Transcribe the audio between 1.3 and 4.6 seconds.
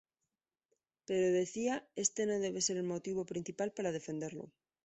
decía, "este no debe ser el motivo principal para defenderlo".